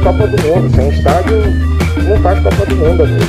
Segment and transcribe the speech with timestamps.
[0.00, 0.74] A Copa do Mundo.
[0.74, 1.42] Sem estádio,
[2.08, 3.20] não faz Copa do Mundo, amigo.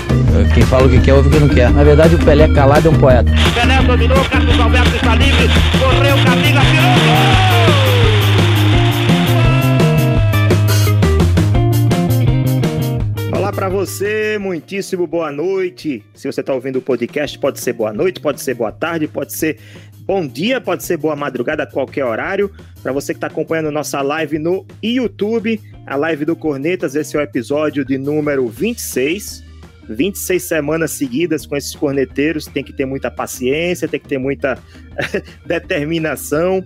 [0.53, 1.69] Quem fala o que quer, ouve o que não quer.
[1.69, 3.29] Na verdade, o Pelé calado é um poeta.
[3.53, 6.95] Pelé dominou, Carlos Alberto está livre, correu, Camila, tirou
[13.33, 13.37] gol!
[13.37, 16.05] Olá para você, muitíssimo boa noite.
[16.15, 19.33] Se você está ouvindo o podcast, pode ser boa noite, pode ser boa tarde, pode
[19.33, 19.59] ser
[20.05, 22.49] bom dia, pode ser boa madrugada a qualquer horário.
[22.81, 27.19] Para você que está acompanhando nossa live no YouTube, a live do Cornetas, esse é
[27.19, 29.43] o episódio de número 26.
[29.89, 34.57] 26 semanas seguidas com esses corneteiros, tem que ter muita paciência, tem que ter muita
[35.45, 36.63] determinação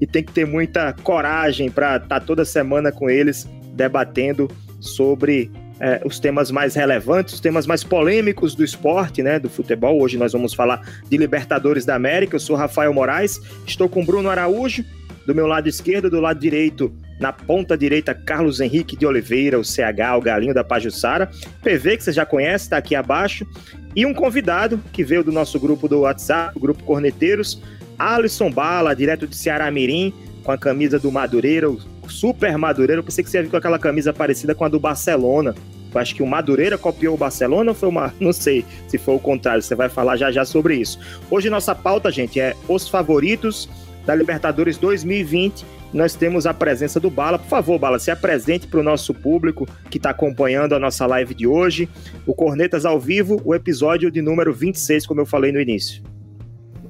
[0.00, 4.48] e tem que ter muita coragem para estar tá toda semana com eles debatendo
[4.80, 10.00] sobre é, os temas mais relevantes, os temas mais polêmicos do esporte, né, do futebol.
[10.00, 12.36] Hoje nós vamos falar de Libertadores da América.
[12.36, 14.84] Eu sou Rafael Moraes, estou com Bruno Araújo,
[15.26, 19.64] do meu lado esquerdo, do lado direito, na ponta direita, Carlos Henrique de Oliveira, o
[19.64, 21.30] CH, o galinho da Pajussara.
[21.62, 23.46] PV, que você já conhece, está aqui abaixo.
[23.94, 27.60] E um convidado que veio do nosso grupo do WhatsApp, o grupo Corneteiros,
[27.98, 30.12] Alisson Bala, direto de Ceará Mirim,
[30.44, 33.00] com a camisa do Madureira, o super Madureira.
[33.00, 35.54] Eu pensei que você ia vir com aquela camisa parecida com a do Barcelona.
[35.92, 38.14] Eu acho que o Madureira copiou o Barcelona ou foi uma.
[38.20, 40.98] Não sei se foi o contrário, você vai falar já já sobre isso.
[41.30, 43.68] Hoje nossa pauta, gente, é os favoritos
[44.06, 45.64] da Libertadores 2020.
[45.92, 47.38] Nós temos a presença do Bala.
[47.38, 51.34] Por favor, Bala, se apresente para o nosso público que está acompanhando a nossa live
[51.34, 51.88] de hoje.
[52.26, 56.02] O Cornetas ao vivo, o episódio de número 26, como eu falei no início.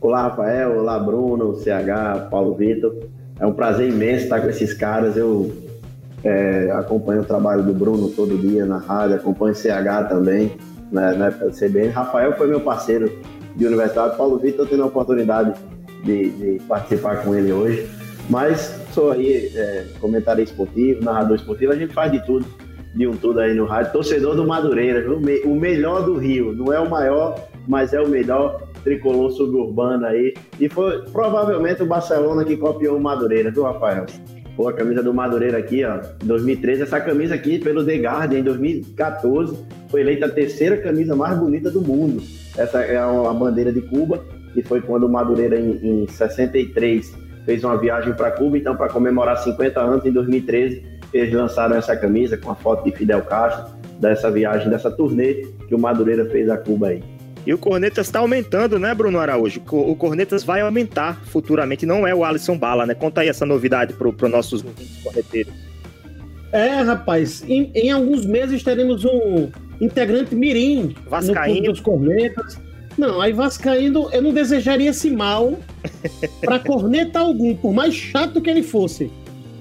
[0.00, 0.78] Olá, Rafael.
[0.78, 2.96] Olá, Bruno, CH, Paulo Vitor.
[3.38, 5.16] É um prazer imenso estar com esses caras.
[5.16, 5.52] Eu
[6.24, 10.52] é, acompanho o trabalho do Bruno todo dia na rádio, acompanho o CH também,
[10.90, 11.88] né, época CBN.
[11.88, 13.10] Rafael foi meu parceiro
[13.54, 14.16] de universidade.
[14.16, 15.54] Paulo Vitor, tendo a oportunidade
[16.04, 17.88] de, de, participar com ele hoje.
[18.28, 22.46] Mas sou aí é, comentarista esportivo, narrador esportivo, a gente faz de tudo,
[22.94, 23.92] de um tudo aí no rádio.
[23.92, 25.18] Torcedor do Madureira, viu?
[25.44, 26.52] o melhor do Rio.
[26.52, 30.34] Não é o maior, mas é o melhor tricolor suburbano aí.
[30.60, 34.04] E foi provavelmente o Barcelona que copiou o Madureira, viu, Rafael?
[34.56, 36.82] Pô, a camisa do Madureira aqui, ó, 2013.
[36.82, 39.56] Essa camisa aqui, pelo The Guardian, em 2014,
[39.88, 42.20] foi eleita a terceira camisa mais bonita do mundo.
[42.56, 44.22] Essa é a bandeira de Cuba,
[44.52, 48.58] que foi quando o Madureira, em, em 63, fez uma viagem para Cuba.
[48.58, 50.82] Então, para comemorar 50 anos, em 2013,
[51.14, 55.74] eles lançaram essa camisa com a foto de Fidel Castro, dessa viagem, dessa turnê que
[55.74, 57.02] o Madureira fez a Cuba aí.
[57.46, 59.62] E o Cornetas está aumentando, né, Bruno Araújo?
[59.70, 62.92] O Cornetas vai aumentar futuramente, não é o Alisson Bala, né?
[62.92, 64.62] Conta aí essa novidade para os nossos
[65.02, 65.54] corneteiros.
[66.52, 69.48] É, rapaz, em, em, alguns meses teremos um
[69.80, 71.68] integrante mirim Vascaíno.
[71.68, 72.60] no dos Cornetas.
[72.98, 75.56] Não, aí Vascaíno, eu não desejaria esse mal
[76.40, 79.10] para corneta algum, por mais chato que ele fosse.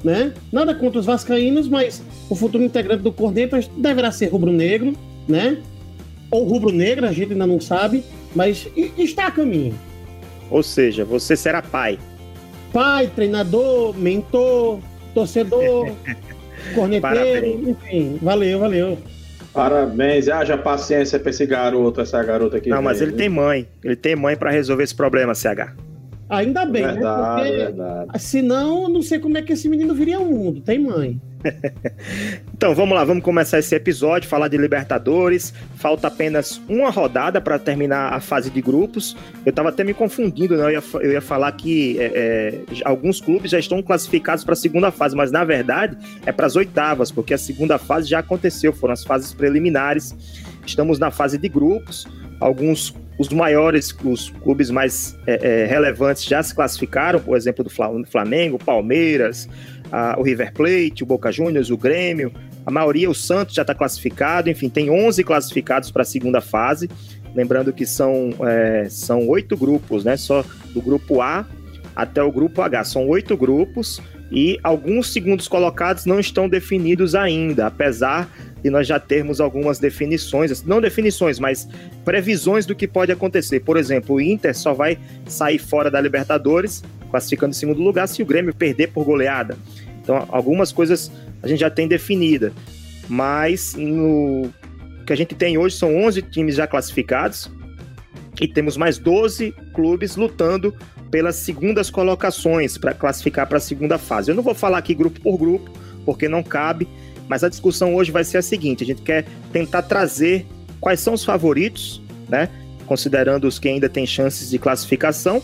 [0.04, 0.34] Né?
[0.52, 4.94] Nada contra os vascaínos, mas o futuro integrante do Cornetas deverá ser rubro-negro,
[5.28, 5.58] né?
[6.30, 8.04] ou rubro-negra, a gente ainda não sabe,
[8.36, 9.78] mas está a caminho.
[10.50, 12.00] Ou seja, você será pai.
[12.74, 14.80] Pai, treinador, mentor,
[15.14, 15.92] torcedor,
[16.76, 17.68] corneteiro, Parabéns.
[17.68, 18.98] enfim, valeu, valeu.
[19.58, 22.70] Parabéns, haja paciência para esse garoto, essa garota aqui.
[22.70, 25.74] Não, mas ele tem mãe, ele tem mãe para resolver esse problema, CH.
[26.30, 26.94] Ainda bem, né?
[26.94, 27.42] verdade, né?
[27.42, 28.22] Porque verdade.
[28.22, 30.62] senão, não sei como é que esse menino viria ao mundo.
[30.62, 31.20] Tem mãe.
[32.54, 35.54] então vamos lá, vamos começar esse episódio, falar de Libertadores.
[35.76, 39.16] Falta apenas uma rodada para terminar a fase de grupos.
[39.46, 40.66] Eu estava até me confundindo, né?
[40.66, 44.58] Eu ia, eu ia falar que é, é, alguns clubes já estão classificados para a
[44.58, 48.74] segunda fase, mas na verdade é para as oitavas, porque a segunda fase já aconteceu,
[48.74, 50.16] foram as fases preliminares.
[50.66, 52.08] Estamos na fase de grupos.
[52.40, 57.70] Alguns os maiores, os clubes mais é, é relevantes já se classificaram, por exemplo, do
[58.06, 59.50] Flamengo, Palmeiras,
[59.92, 62.32] a, o River Plate, o Boca Juniors, o Grêmio,
[62.66, 66.90] a maioria, o Santos já está classificado, enfim, tem 11 classificados para a segunda fase.
[67.34, 70.18] Lembrando que são, é, são oito grupos, né?
[70.18, 71.46] Só do grupo A
[71.96, 72.86] até o grupo H.
[72.86, 74.02] São oito grupos
[74.32, 78.30] e alguns segundos colocados não estão definidos ainda, apesar
[78.62, 81.68] de nós já termos algumas definições, não definições, mas
[82.04, 83.62] previsões do que pode acontecer.
[83.62, 88.22] Por exemplo, o Inter só vai sair fora da Libertadores classificando em segundo lugar se
[88.22, 89.58] o Grêmio perder por goleada.
[90.08, 91.12] Então, algumas coisas
[91.44, 92.54] a gente já tem definida,
[93.10, 94.50] mas no
[95.06, 97.52] que a gente tem hoje são 11 times já classificados
[98.40, 100.74] e temos mais 12 clubes lutando
[101.12, 104.32] pelas segundas colocações para classificar para a segunda fase.
[104.32, 105.70] Eu não vou falar aqui grupo por grupo,
[106.06, 106.88] porque não cabe,
[107.28, 110.46] mas a discussão hoje vai ser a seguinte: a gente quer tentar trazer
[110.80, 112.48] quais são os favoritos, né?
[112.86, 115.44] Considerando os que ainda têm chances de classificação,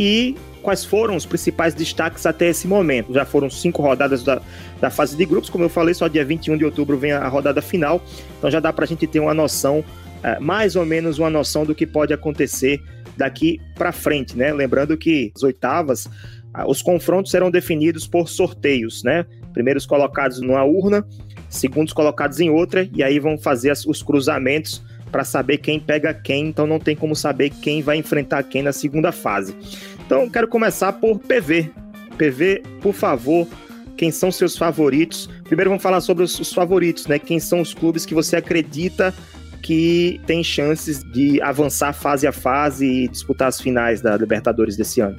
[0.00, 3.12] e quais foram os principais destaques até esse momento.
[3.12, 4.40] Já foram cinco rodadas da,
[4.80, 7.60] da fase de grupos, como eu falei, só dia 21 de outubro vem a rodada
[7.60, 8.02] final,
[8.38, 9.84] então já dá para a gente ter uma noção,
[10.22, 12.82] é, mais ou menos uma noção do que pode acontecer
[13.16, 14.52] daqui para frente, né?
[14.52, 16.08] Lembrando que as oitavas,
[16.66, 19.26] os confrontos serão definidos por sorteios, né?
[19.52, 21.04] Primeiros colocados numa urna,
[21.48, 26.46] segundos colocados em outra, e aí vão fazer os cruzamentos para saber quem pega quem,
[26.46, 29.54] então não tem como saber quem vai enfrentar quem na segunda fase.
[30.10, 31.70] Então quero começar por PV.
[32.18, 33.46] PV, por favor,
[33.96, 35.30] quem são seus favoritos?
[35.44, 37.16] Primeiro vamos falar sobre os, os favoritos, né?
[37.16, 39.14] Quem são os clubes que você acredita
[39.62, 45.00] que tem chances de avançar fase a fase e disputar as finais da Libertadores desse
[45.00, 45.16] ano?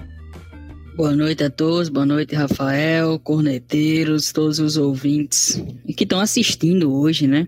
[0.97, 5.63] Boa noite a todos, boa noite, Rafael, corneteiros, todos os ouvintes
[5.95, 7.47] que estão assistindo hoje, né?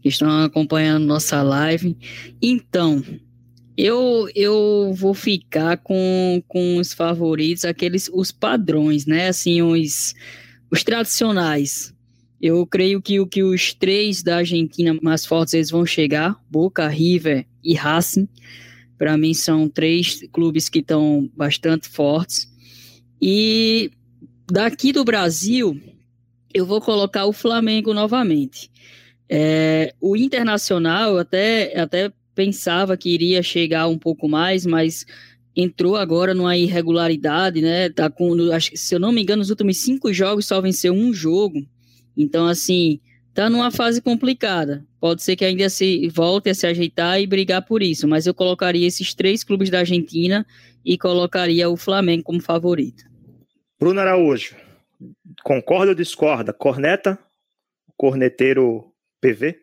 [0.00, 1.98] Que estão acompanhando nossa live.
[2.40, 3.04] Então,
[3.76, 9.28] eu, eu vou ficar com, com os favoritos, aqueles, os padrões, né?
[9.28, 10.14] Assim, os,
[10.70, 11.94] os tradicionais.
[12.40, 17.46] Eu creio que, que os três da Argentina mais fortes eles vão chegar: Boca, River
[17.62, 18.28] e Racing.
[18.98, 22.52] Para mim, são três clubes que estão bastante fortes.
[23.20, 23.90] E
[24.50, 25.80] daqui do Brasil,
[26.52, 28.70] eu vou colocar o Flamengo novamente.
[29.28, 35.04] É, o Internacional até, até pensava que iria chegar um pouco mais, mas
[35.54, 37.90] entrou agora numa irregularidade, né?
[37.90, 38.34] Tá com,
[38.74, 41.66] se eu não me engano, nos últimos cinco jogos só venceu um jogo.
[42.16, 43.00] Então, assim,
[43.34, 44.84] tá numa fase complicada.
[45.00, 48.34] Pode ser que ainda se volte a se ajeitar e brigar por isso, mas eu
[48.34, 50.46] colocaria esses três clubes da Argentina
[50.84, 53.04] e colocaria o Flamengo como favorito.
[53.78, 54.54] Bruno Araújo,
[55.42, 56.52] concorda ou discorda?
[56.52, 57.18] Corneta?
[57.96, 59.61] Corneteiro PV?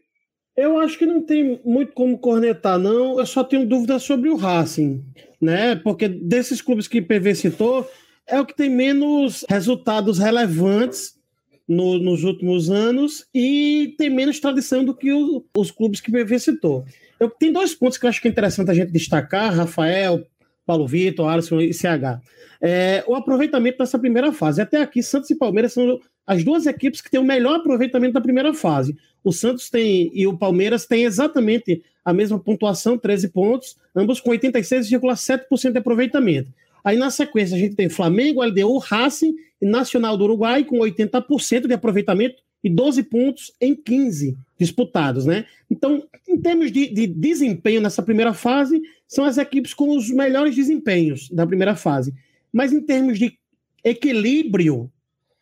[0.59, 3.17] Eu acho que não tem muito como cornetar, não.
[3.17, 5.01] Eu só tenho dúvidas sobre o Racing,
[5.39, 5.73] né?
[5.77, 7.89] Porque desses clubes que PV citou,
[8.27, 11.17] é o que tem menos resultados relevantes
[11.65, 16.37] no, nos últimos anos e tem menos tradição do que o, os clubes que PV
[16.39, 16.83] citou.
[17.17, 20.27] Eu, tem dois pontos que eu acho que é interessante a gente destacar, Rafael,
[20.65, 22.19] Paulo Vitor, Alisson e CH.
[22.61, 24.61] É, o aproveitamento dessa primeira fase.
[24.61, 28.21] Até aqui, Santos e Palmeiras são as duas equipes que têm o melhor aproveitamento da
[28.21, 28.95] primeira fase.
[29.23, 34.29] O Santos tem e o Palmeiras têm exatamente a mesma pontuação, 13 pontos, ambos com
[34.29, 36.53] 86,7% de aproveitamento.
[36.83, 41.65] Aí na sequência a gente tem Flamengo, LDU, Racing e Nacional do Uruguai com 80%
[41.65, 45.45] de aproveitamento e 12 pontos em 15 disputados, né?
[45.67, 50.55] Então, em termos de, de, desempenho nessa primeira fase, são as equipes com os melhores
[50.55, 52.13] desempenhos da primeira fase.
[52.53, 53.35] Mas em termos de
[53.83, 54.91] equilíbrio,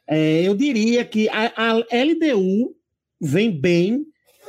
[0.07, 2.75] é, eu diria que a, a, LDU
[3.19, 4.05] vem bem,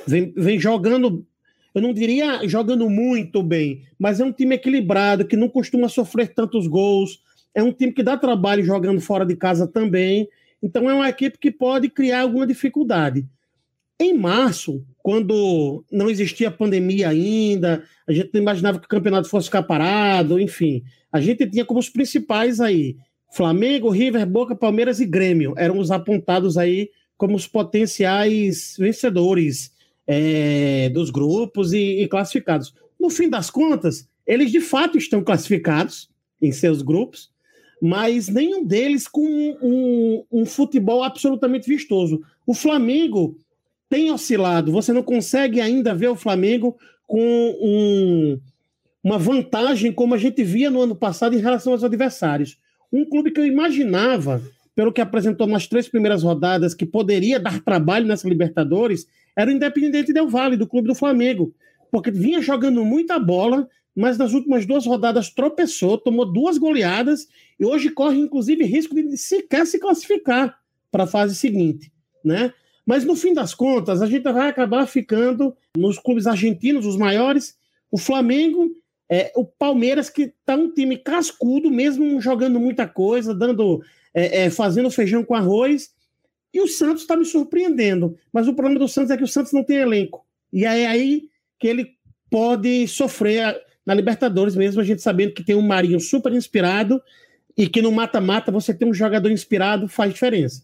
[0.06, 1.26] vem, vem jogando,
[1.74, 6.32] eu não diria jogando muito bem, mas é um time equilibrado, que não costuma sofrer
[6.32, 7.20] tantos gols,
[7.54, 10.28] é um time que dá trabalho jogando fora de casa também,
[10.62, 13.26] então é uma equipe que pode criar alguma dificuldade.
[14.00, 19.46] Em março, quando não existia pandemia ainda, a gente não imaginava que o campeonato fosse
[19.46, 22.96] ficar parado, enfim, a gente tinha como os principais aí
[23.30, 29.72] Flamengo, River, Boca, Palmeiras e Grêmio eram os apontados aí como os potenciais vencedores
[30.06, 32.74] é, dos grupos e, e classificados.
[32.98, 36.08] No fim das contas, eles de fato estão classificados
[36.40, 37.30] em seus grupos,
[37.80, 42.22] mas nenhum deles com um, um, um, futebol absolutamente vistoso.
[42.46, 43.36] O Flamengo
[43.88, 46.76] tem oscilado, você não consegue ainda ver o Flamengo
[47.06, 47.20] com
[47.60, 48.40] um,
[49.02, 52.58] uma vantagem como a gente via no ano passado em relação aos adversários.
[52.92, 54.42] Um clube que eu imaginava,
[54.74, 59.52] pelo que apresentou nas três primeiras rodadas, que poderia dar trabalho nessa Libertadores, era o
[59.52, 61.54] Independente Del Valle, do clube do Flamengo.
[61.90, 67.26] Porque vinha jogando muita bola, mas nas últimas duas rodadas tropeçou, tomou duas goleadas
[67.58, 70.56] e hoje corre, inclusive, risco de sequer se classificar
[70.90, 71.92] para a fase seguinte,
[72.24, 72.52] né?
[72.86, 77.58] Mas no fim das contas, a gente vai acabar ficando nos clubes argentinos, os maiores,
[77.90, 78.70] o Flamengo
[79.10, 84.50] é, o Palmeiras, que tá um time cascudo, mesmo jogando muita coisa, dando, é, é,
[84.50, 85.90] fazendo feijão com arroz.
[86.52, 88.16] E o Santos está me surpreendendo.
[88.32, 90.26] Mas o problema do Santos é que o Santos não tem elenco.
[90.52, 91.94] E é aí que ele
[92.30, 97.00] pode sofrer na Libertadores, mesmo a gente sabendo que tem um Marinho super inspirado
[97.56, 100.62] e que no mata-mata você ter um jogador inspirado faz diferença.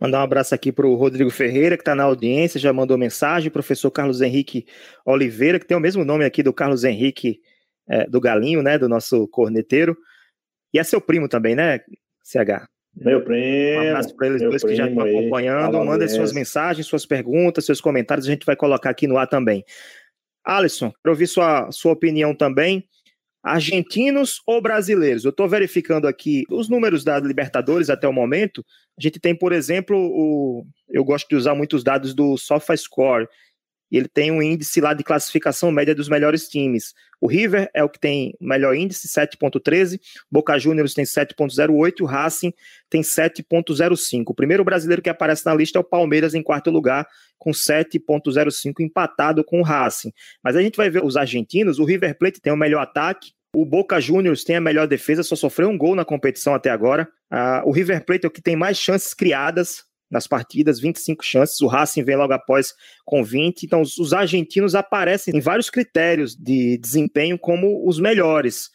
[0.00, 3.50] Mandar um abraço aqui para o Rodrigo Ferreira, que está na audiência, já mandou mensagem.
[3.50, 4.66] Professor Carlos Henrique
[5.04, 7.40] Oliveira, que tem o mesmo nome aqui do Carlos Henrique
[7.86, 8.78] é, do Galinho, né?
[8.78, 9.96] Do nosso corneteiro.
[10.72, 11.80] E é seu primo também, né,
[12.22, 12.66] CH?
[12.96, 13.82] Meu primo.
[13.82, 15.84] Um abraço para eles dois que já estão acompanhando.
[15.84, 19.64] Mandem suas mensagens, suas perguntas, seus comentários, a gente vai colocar aqui no ar também.
[20.44, 22.84] Alisson, quero ouvir sua, sua opinião também.
[23.42, 25.24] Argentinos ou brasileiros?
[25.24, 28.64] Eu estou verificando aqui os números da Libertadores até o momento.
[28.98, 33.28] A gente tem, por exemplo, o, eu gosto de usar muitos dados do SofaScore,
[33.90, 36.94] e ele tem um índice lá de classificação média dos melhores times.
[37.20, 42.04] O River é o que tem o melhor índice, 7.13, Boca Juniors tem 7.08, o
[42.06, 42.52] Racing
[42.88, 44.24] tem 7.05.
[44.28, 47.06] O primeiro brasileiro que aparece na lista é o Palmeiras em quarto lugar,
[47.38, 50.12] com 7.05, empatado com o Racing.
[50.42, 53.66] Mas a gente vai ver os argentinos, o River Plate tem o melhor ataque, o
[53.66, 57.08] Boca Juniors tem a melhor defesa, só sofreu um gol na competição até agora.
[57.32, 61.60] Uh, o River Plate é o que tem mais chances criadas, nas partidas, 25 chances.
[61.60, 62.74] O Racing vem logo após
[63.04, 63.62] com 20.
[63.62, 68.70] Então, os, os argentinos aparecem em vários critérios de desempenho como os melhores.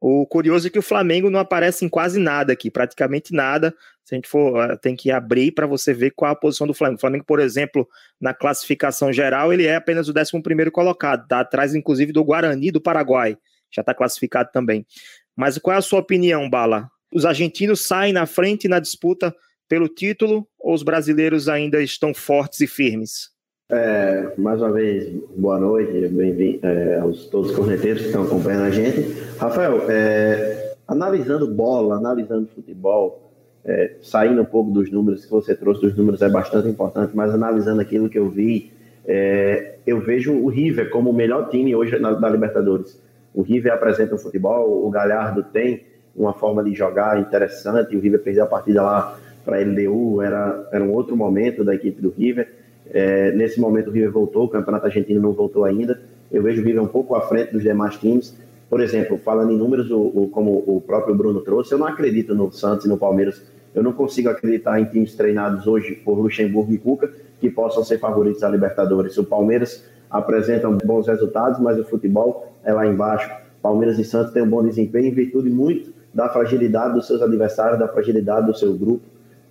[0.00, 3.74] O curioso é que o Flamengo não aparece em quase nada aqui, praticamente nada.
[4.04, 6.74] Se a gente for, eh, tem que abrir para você ver qual a posição do
[6.74, 6.98] Flamengo.
[6.98, 7.88] O Flamengo, por exemplo,
[8.20, 12.80] na classificação geral, ele é apenas o 11 colocado, está atrás, inclusive, do Guarani do
[12.80, 13.36] Paraguai.
[13.74, 14.86] Já está classificado também.
[15.34, 16.88] Mas qual é a sua opinião, Bala?
[17.12, 19.34] Os argentinos saem na frente na disputa
[19.68, 23.30] pelo título ou os brasileiros ainda estão fortes e firmes?
[23.68, 28.66] É, mais uma vez, boa noite, bem-vindo é, aos todos os corneteiros que estão acompanhando
[28.66, 29.00] a gente.
[29.38, 33.32] Rafael, é, analisando bola, analisando futebol,
[33.64, 37.34] é, saindo um pouco dos números que você trouxe, dos números é bastante importante, mas
[37.34, 38.70] analisando aquilo que eu vi,
[39.04, 43.00] é, eu vejo o River como o melhor time hoje na, da Libertadores.
[43.34, 48.22] O River apresenta o futebol, o Galhardo tem uma forma de jogar interessante, o River
[48.22, 52.10] perdeu a partida lá para a LDU, era, era um outro momento da equipe do
[52.10, 52.52] River.
[52.90, 56.00] É, nesse momento o River voltou, o Campeonato Argentino não voltou ainda.
[56.30, 58.36] Eu vejo o River um pouco à frente dos demais times.
[58.68, 62.34] Por exemplo, falando em números, o, o, como o próprio Bruno trouxe, eu não acredito
[62.34, 63.40] no Santos e no Palmeiras.
[63.72, 67.10] Eu não consigo acreditar em times treinados hoje por Luxemburgo e Cuca
[67.40, 69.16] que possam ser favoritos à Libertadores.
[69.18, 73.30] O Palmeiras apresenta bons resultados, mas o futebol é lá embaixo.
[73.62, 77.78] Palmeiras e Santos têm um bom desempenho em virtude muito da fragilidade dos seus adversários,
[77.78, 79.02] da fragilidade do seu grupo.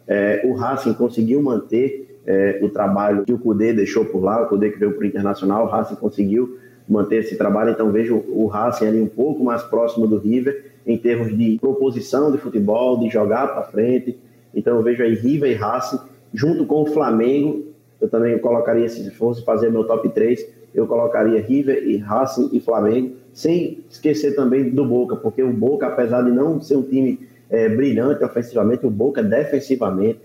[0.08, 4.48] É, o Racing conseguiu manter é, o trabalho que o Cudê deixou por lá, o
[4.48, 6.58] Cudê que veio para o Internacional, o Racing conseguiu
[6.88, 10.98] manter esse trabalho, então vejo o Racing ali um pouco mais próximo do River em
[10.98, 14.18] termos de proposição de futebol, de jogar para frente.
[14.54, 16.00] Então eu vejo aí River e Racing
[16.34, 17.64] junto com o Flamengo.
[18.00, 20.46] Eu também colocaria, se fosse fazer meu top 3,
[20.76, 25.88] eu colocaria River e Racing e Flamengo, sem esquecer também do Boca, porque o Boca,
[25.88, 30.22] apesar de não ser um time é, brilhante ofensivamente, o Boca defensivamente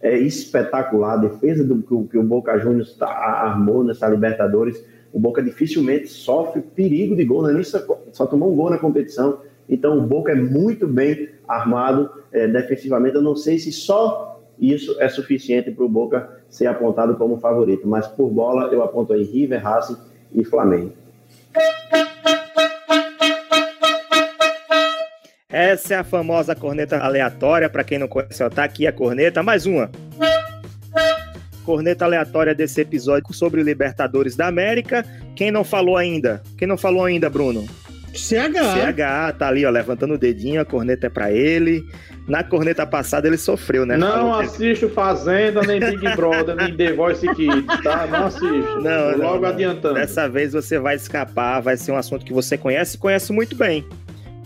[0.00, 1.14] é espetacular.
[1.14, 6.08] A defesa do que, que o Boca Juniors tá, armou nessa Libertadores, o Boca dificilmente
[6.08, 7.62] sofre perigo de gol, né?
[7.62, 7.80] só,
[8.12, 9.40] só tomou um gol na competição.
[9.68, 13.16] Então o Boca é muito bem armado é, defensivamente.
[13.16, 17.86] Eu não sei se só isso é suficiente para o Boca ser apontado como favorito,
[17.86, 19.96] mas por bola eu aponto aí River, Racing
[20.34, 20.92] e Flamengo.
[25.58, 27.68] Essa é a famosa corneta aleatória.
[27.68, 29.42] Para quem não conhece, tá aqui a corneta.
[29.42, 29.90] Mais uma.
[31.64, 35.04] Corneta aleatória desse episódio sobre Libertadores da América.
[35.34, 36.40] Quem não falou ainda?
[36.56, 37.66] Quem não falou ainda, Bruno?
[38.14, 38.54] CH.
[38.54, 41.84] CH, tá ali, ó, levantando o dedinho, a corneta é pra ele.
[42.28, 43.96] Na corneta passada ele sofreu, né?
[43.96, 48.06] Não Falou assisto Fazenda, nem Big Brother, nem The Voice Kids, tá?
[48.06, 48.80] Não assisto.
[48.80, 49.94] Não, logo não, adiantando.
[49.94, 53.56] Dessa vez você vai escapar, vai ser um assunto que você conhece e conhece muito
[53.56, 53.84] bem.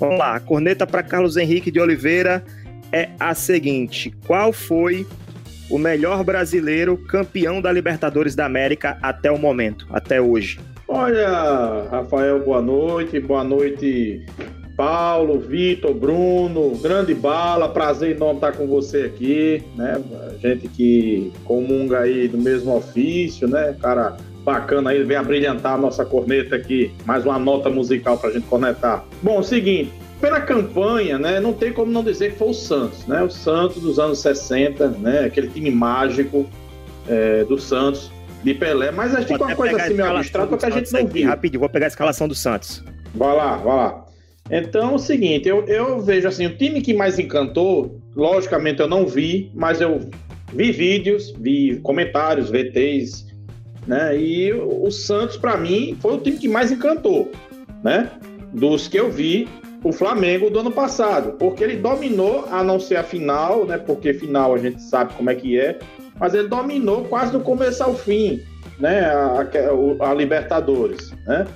[0.02, 2.42] Vamos lá, a corneta para Carlos Henrique de Oliveira
[2.90, 5.06] é a seguinte: qual foi
[5.70, 10.58] o melhor brasileiro campeão da Libertadores da América até o momento, até hoje?
[10.88, 13.20] Olha, Rafael, boa noite.
[13.20, 14.26] Boa noite,
[14.76, 20.02] Paulo, Vitor, Bruno, grande bala, prazer enorme estar com você aqui, né?
[20.40, 23.76] Gente que comunga aí do mesmo ofício, né?
[23.80, 26.92] Cara bacana aí, vem abrilhantar a nossa corneta aqui.
[27.04, 29.04] Mais uma nota musical pra gente conectar.
[29.22, 33.06] Bom, o seguinte, pela campanha, né, não tem como não dizer que foi o Santos,
[33.06, 33.22] né?
[33.22, 35.24] O Santos dos anos 60, né?
[35.26, 36.48] Aquele time mágico
[37.08, 38.10] é, do Santos,
[38.42, 38.90] de Pelé.
[38.90, 41.28] Mas acho que uma coisa assim meio abstrata porque a gente não viu.
[41.28, 42.84] Rapidinho, vou pegar a escalação do Santos.
[43.14, 44.06] Vai lá, vai lá.
[44.50, 48.88] Então, é o seguinte, eu, eu vejo assim, o time que mais encantou, logicamente eu
[48.88, 50.00] não vi, mas eu
[50.52, 53.31] vi vídeos, vi comentários, VTs,
[53.86, 54.16] né?
[54.16, 57.30] E o Santos, para mim, foi o time que mais encantou,
[57.82, 58.10] né?
[58.52, 59.48] Dos que eu vi,
[59.84, 63.78] o Flamengo do ano passado, porque ele dominou, a não ser a final, né?
[63.78, 65.78] Porque final a gente sabe como é que é,
[66.18, 68.40] mas ele dominou quase do começo ao fim,
[68.78, 69.00] né?
[69.06, 69.46] A,
[70.00, 71.46] a, a Libertadores, né?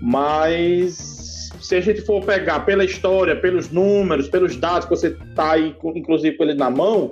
[0.00, 5.52] Mas se a gente for pegar pela história, pelos números, pelos dados que você tá
[5.52, 7.10] aí, inclusive com ele na mão,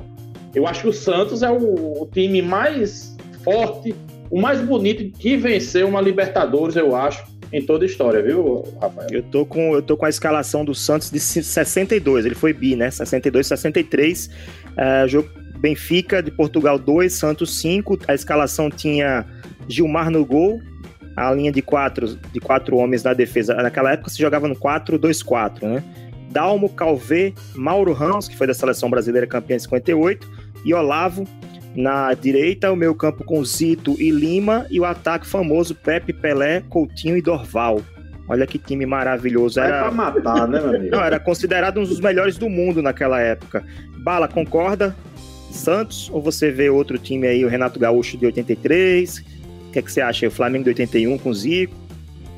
[0.54, 3.94] eu acho que o Santos é o, o time mais forte
[4.30, 9.08] o mais bonito que venceu uma Libertadores, eu acho, em toda a história, viu, Rafael?
[9.10, 12.74] Eu tô com, eu tô com a escalação do Santos de 62, ele foi bi,
[12.74, 12.90] né?
[12.90, 14.26] 62, 63.
[14.26, 15.28] Uh, jogo
[15.58, 18.00] Benfica de Portugal 2, Santos 5.
[18.08, 19.24] A escalação tinha
[19.68, 20.60] Gilmar no gol,
[21.16, 23.54] a linha de quatro, de quatro homens na defesa.
[23.54, 25.82] Naquela época se jogava no 4-2-4, né?
[26.30, 30.28] Dalmo, Calvé, Mauro Ramos, que foi da seleção brasileira campeã em 58,
[30.64, 31.24] e Olavo
[31.74, 36.62] na direita, o meio campo com Zito e Lima, e o ataque famoso Pepe, Pelé,
[36.68, 37.80] Coutinho e Dorval.
[38.28, 39.60] Olha que time maravilhoso.
[39.60, 39.76] Era...
[39.76, 40.96] É pra matar, né, meu amigo?
[40.96, 43.62] Não, era considerado um dos melhores do mundo naquela época.
[43.98, 44.94] Bala, concorda?
[45.50, 46.10] Santos?
[46.12, 49.18] Ou você vê outro time aí, o Renato Gaúcho de 83?
[49.68, 50.26] O que, é que você acha?
[50.26, 51.74] O Flamengo de 81 com Zico?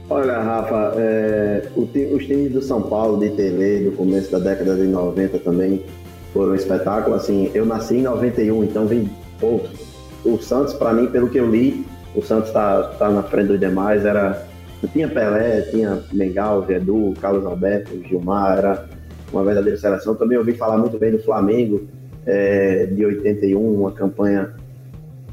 [0.08, 4.86] Olha, Rafa, é, os times do São Paulo, de Tele, do começo da década de
[4.86, 5.82] 90 também,
[6.32, 7.16] foram um espetáculo.
[7.16, 9.08] Assim, eu nasci em 91, então vim
[9.40, 9.70] poucos.
[10.24, 13.60] O Santos, para mim, pelo que eu li, o Santos está tá na frente dos
[13.60, 14.04] demais.
[14.04, 14.46] Era,
[14.92, 18.88] tinha Pelé, tinha Mengal, Edu, Carlos Alberto, Gilmar, era
[19.32, 20.14] uma verdadeira seleção.
[20.14, 21.86] Também ouvi falar muito bem do Flamengo,
[22.24, 24.54] é, de 81, uma campanha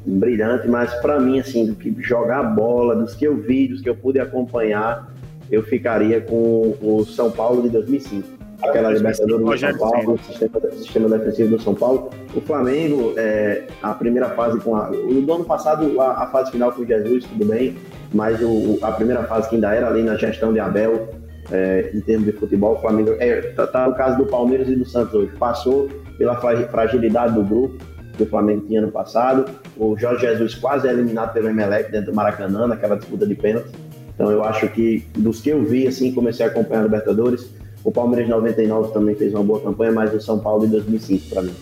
[0.06, 3.90] brilhante, mas para mim, assim, do que jogar bola, dos que eu vi, dos que
[3.90, 5.12] eu pude acompanhar,
[5.50, 10.72] eu ficaria com o São Paulo de 2005 aquela Libertadores do São Paulo, o sistema,
[10.72, 12.10] sistema, defensivo do São Paulo.
[12.36, 14.90] O Flamengo, é, a primeira fase com a.
[14.90, 17.76] O do ano passado, a, a fase final com o Jesus, tudo bem,
[18.14, 21.10] mas o, a primeira fase que ainda era ali na gestão de Abel,
[21.52, 23.16] é, em termos de futebol, o Flamengo.
[23.20, 25.32] É, tá, tá no caso do Palmeiras e do Santos hoje.
[25.38, 27.84] Passou pela fragilidade do grupo
[28.16, 29.46] que o Flamengo tinha ano passado.
[29.78, 33.72] O Jorge Jesus quase é eliminado pelo Emelec dentro do Maracanã, naquela disputa de pênalti.
[34.14, 37.50] Então eu acho que dos que eu vi, assim, comecei a acompanhar a Libertadores,
[37.84, 41.30] o Palmeiras de 99 também fez uma boa campanha, mas o São Paulo de 2005
[41.30, 41.54] para mim.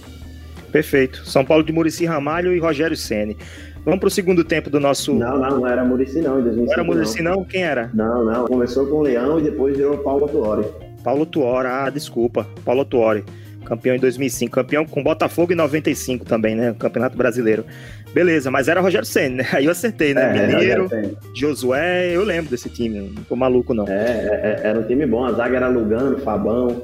[0.72, 1.26] Perfeito.
[1.26, 3.38] São Paulo de Murici Ramalho e Rogério Ceni.
[3.84, 5.14] Vamos para o segundo tempo do nosso.
[5.14, 6.66] Não, não, não era Murici não, em 2005.
[6.66, 7.36] Não era Murici não.
[7.38, 7.44] não?
[7.44, 7.90] Quem era?
[7.94, 8.46] Não, não.
[8.46, 10.66] Começou com o Leão e depois virou Paulo Tuori.
[11.04, 12.48] Paulo Tuori, ah, desculpa.
[12.64, 13.26] Paulo Tuori.
[13.66, 14.52] Campeão em 2005.
[14.54, 16.76] Campeão com Botafogo em 95 também, né?
[16.78, 17.66] Campeonato Brasileiro.
[18.14, 19.50] Beleza, mas era Rogério Senna, né?
[19.54, 20.38] Aí eu acertei, né?
[20.38, 20.90] É, Mineiro,
[21.34, 23.88] Josué, eu lembro desse time, não tô maluco não.
[23.88, 26.84] É, é, é, era um time bom, a zaga era Lugano, Fabão.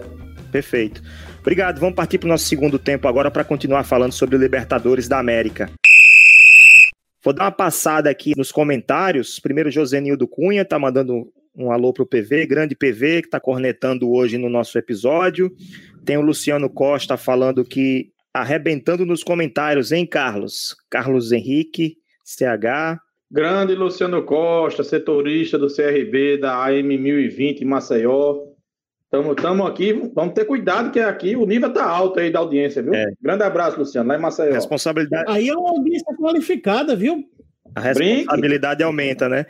[0.51, 1.01] Perfeito.
[1.41, 5.19] Obrigado, vamos partir para o nosso segundo tempo agora para continuar falando sobre Libertadores da
[5.19, 5.69] América.
[7.23, 9.39] Vou dar uma passada aqui nos comentários.
[9.39, 14.11] Primeiro, José Nildo Cunha tá mandando um alô pro PV, grande PV, que tá cornetando
[14.11, 15.51] hoje no nosso episódio.
[16.05, 20.75] Tem o Luciano Costa falando que arrebentando nos comentários, hein, Carlos?
[20.89, 23.01] Carlos Henrique, CH.
[23.29, 28.43] Grande Luciano Costa, setorista do CRB da AM 1020 em Maceió.
[29.03, 32.93] Estamos aqui, vamos ter cuidado que aqui o nível tá alto aí da audiência, viu?
[32.93, 33.05] É.
[33.21, 34.53] Grande abraço, Luciano, lá em Maceió.
[34.53, 35.31] Responsabilidade.
[35.31, 37.23] Aí é uma audiência qualificada, viu?
[37.73, 38.83] A responsabilidade Brinque.
[38.83, 39.45] aumenta, né?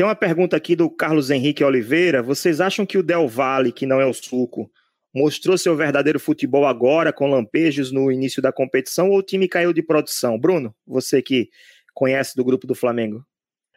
[0.00, 2.22] Tem uma pergunta aqui do Carlos Henrique Oliveira.
[2.22, 4.72] Vocês acham que o Del Valle, que não é o suco,
[5.14, 9.74] mostrou seu verdadeiro futebol agora, com lampejos no início da competição, ou o time caiu
[9.74, 10.38] de produção?
[10.38, 11.50] Bruno, você que
[11.92, 13.22] conhece do grupo do Flamengo.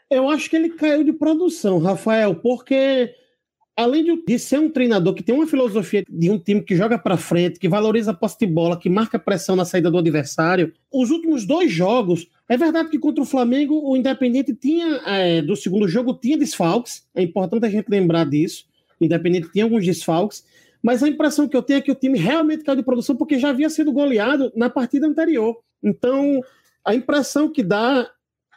[0.09, 3.13] Eu acho que ele caiu de produção, Rafael, porque
[3.75, 7.17] além de, ser um treinador que tem uma filosofia de um time que joga para
[7.17, 11.12] frente, que valoriza a posse de bola, que marca pressão na saída do adversário, os
[11.12, 15.88] últimos dois jogos, é verdade que contra o Flamengo o Independente tinha, é, do segundo
[15.88, 18.65] jogo, tinha desfalques, é importante a gente lembrar disso,
[18.99, 20.45] o Independente tinha alguns desfalques,
[20.82, 23.39] mas a impressão que eu tenho é que o time realmente caiu de produção porque
[23.39, 25.58] já havia sido goleado na partida anterior.
[25.82, 26.41] Então,
[26.84, 28.10] a impressão que dá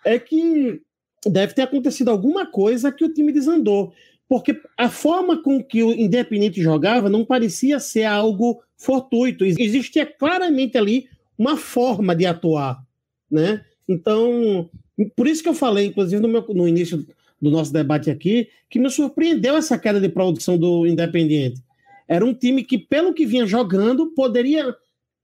[0.04, 0.82] é que
[1.24, 3.92] deve ter acontecido alguma coisa que o time desandou.
[4.28, 9.44] Porque a forma com que o Independente jogava não parecia ser algo fortuito.
[9.44, 12.82] Existia claramente ali uma forma de atuar,
[13.30, 13.64] né?
[13.88, 14.68] Então,
[15.14, 17.06] por isso que eu falei, inclusive no, meu, no início
[17.40, 21.62] do nosso debate aqui, que me surpreendeu essa queda de produção do Independente.
[22.08, 24.74] Era um time que, pelo que vinha jogando, poderia,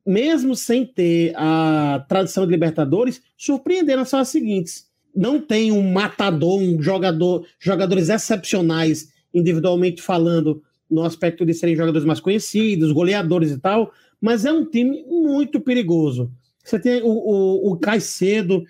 [0.04, 4.86] mesmo sem ter a tradição de Libertadores, surpreender nas fases seguintes.
[5.14, 12.04] Não tem um matador, um jogador, jogadores excepcionais, individualmente falando, no aspecto de serem jogadores
[12.04, 16.30] mais conhecidos, goleadores e tal, mas é um time muito perigoso.
[16.62, 18.64] Você tem o, o, o Caicedo,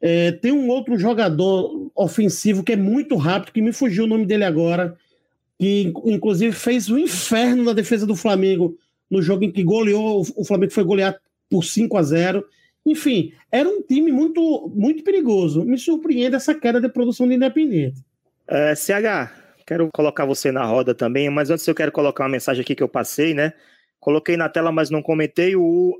[0.00, 4.26] é, tem um outro jogador ofensivo que é muito rápido, que me fugiu o nome
[4.26, 4.96] dele agora,
[5.58, 8.76] que inclusive fez o um inferno na defesa do Flamengo
[9.10, 11.16] no jogo em que goleou, o Flamengo foi goleado
[11.50, 12.44] por 5 a 0
[12.84, 15.64] Enfim, era um time muito, muito perigoso.
[15.64, 18.02] Me surpreende essa queda de produção do Independente.
[18.46, 19.32] É, CH,
[19.66, 22.82] quero colocar você na roda também, mas antes eu quero colocar uma mensagem aqui que
[22.82, 23.52] eu passei, né?
[23.98, 25.56] Coloquei na tela, mas não comentei.
[25.56, 25.98] O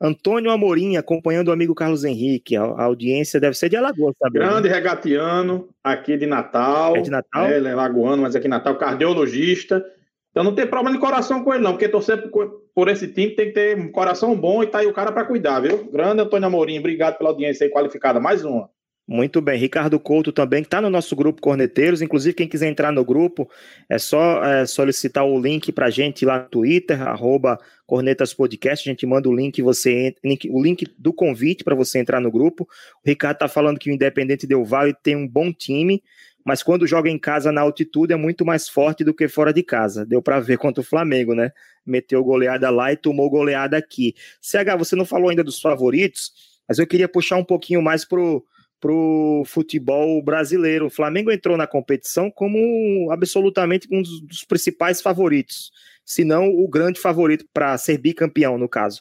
[0.00, 2.56] Antônio Amorim acompanhando o amigo Carlos Henrique.
[2.56, 4.38] A, a audiência deve ser de Alagoas, sabe?
[4.38, 6.96] Grande regatiano, aqui de Natal.
[6.96, 7.46] É de Natal?
[7.46, 9.84] É, ele é lagoano, mas aqui em Natal, cardiologista.
[10.30, 13.36] Então não tem problema de coração com ele, não, porque torcer por, por esse time
[13.36, 15.88] tem que ter um coração bom e tá aí o cara para cuidar, viu?
[15.92, 18.18] Grande Antônio Amorim, obrigado pela audiência aí qualificada.
[18.18, 18.68] Mais uma.
[19.06, 22.00] Muito bem, Ricardo Couto também, que está no nosso grupo Corneteiros.
[22.00, 23.50] Inclusive, quem quiser entrar no grupo,
[23.86, 28.88] é só é, solicitar o link para a gente lá no Twitter, arroba Cornetas Podcast.
[28.88, 32.30] A gente manda o link, você link, o link do convite para você entrar no
[32.30, 32.66] grupo.
[33.04, 36.02] O Ricardo está falando que o Independente Del Vale tem um bom time,
[36.42, 39.62] mas quando joga em casa na altitude é muito mais forte do que fora de
[39.62, 40.06] casa.
[40.06, 41.52] Deu para ver contra o Flamengo, né?
[41.84, 44.14] Meteu goleada lá e tomou goleada aqui.
[44.40, 46.32] CH, você não falou ainda dos favoritos,
[46.66, 48.42] mas eu queria puxar um pouquinho mais pro
[48.84, 50.84] para o futebol brasileiro.
[50.84, 55.72] O Flamengo entrou na competição como absolutamente um dos, dos principais favoritos,
[56.04, 59.00] se não o grande favorito para ser bicampeão, no caso.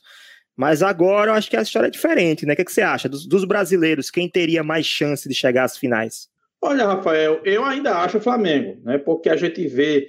[0.56, 2.54] Mas agora eu acho que a história é diferente, né?
[2.54, 3.10] O que, é que você acha?
[3.10, 6.30] Dos, dos, brasileiros, quem teria mais chance de chegar às finais?
[6.62, 8.98] Olha, Rafael, eu ainda acho o Flamengo, né?
[8.98, 10.08] Porque a gente vê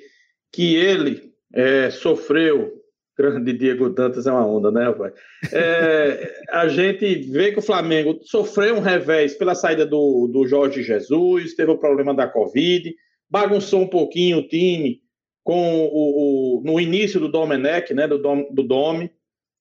[0.52, 2.72] que ele é, sofreu
[3.16, 5.12] grande Diego Dantas é uma onda, né, pai?
[5.52, 10.82] É, a gente vê que o Flamengo sofreu um revés pela saída do, do Jorge
[10.82, 12.94] Jesus, teve o problema da Covid,
[13.30, 15.00] bagunçou um pouquinho o time
[15.42, 19.10] com o, o no início do Domenech, né, do, Dom, do Dome,